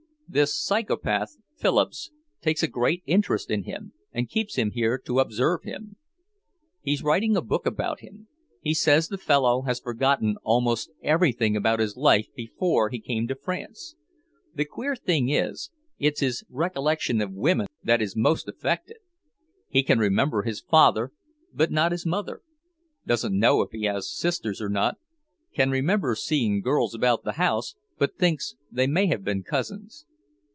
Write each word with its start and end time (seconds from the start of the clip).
This 0.33 0.55
psychopath, 0.57 1.35
Phillips, 1.57 2.09
takes 2.41 2.63
a 2.63 2.69
great 2.69 3.03
interest 3.05 3.51
in 3.51 3.63
him 3.63 3.91
and 4.13 4.29
keeps 4.29 4.55
him 4.55 4.71
here 4.71 4.97
to 4.99 5.19
observe 5.19 5.63
him. 5.63 5.97
He's 6.81 7.03
writing 7.03 7.35
a 7.35 7.41
book 7.41 7.65
about 7.65 7.99
him. 7.99 8.29
He 8.61 8.73
says 8.73 9.09
the 9.09 9.17
fellow 9.17 9.63
has 9.63 9.81
forgotten 9.81 10.37
almost 10.41 10.89
everything 11.03 11.57
about 11.57 11.81
his 11.81 11.97
life 11.97 12.27
before 12.33 12.87
he 12.89 13.01
came 13.01 13.27
to 13.27 13.35
France. 13.35 13.97
The 14.55 14.63
queer 14.63 14.95
thing 14.95 15.27
is, 15.29 15.69
it's 15.99 16.21
his 16.21 16.45
recollection 16.49 17.19
of 17.19 17.33
women 17.33 17.67
that 17.83 18.01
is 18.01 18.15
most 18.15 18.47
affected. 18.47 18.99
He 19.67 19.83
can 19.83 19.99
remember 19.99 20.43
his 20.43 20.61
father, 20.61 21.11
but 21.53 21.71
not 21.73 21.91
his 21.91 22.05
mother; 22.05 22.41
doesn't 23.05 23.37
know 23.37 23.59
if 23.63 23.71
he 23.71 23.83
has 23.83 24.09
sisters 24.09 24.61
or 24.61 24.69
not, 24.69 24.95
can 25.53 25.69
remember 25.71 26.15
seeing 26.15 26.61
girls 26.61 26.95
about 26.95 27.25
the 27.25 27.33
house, 27.33 27.75
but 27.97 28.15
thinks 28.17 28.55
they 28.71 28.87
may 28.87 29.07
have 29.07 29.25
been 29.25 29.43
cousins. 29.43 30.05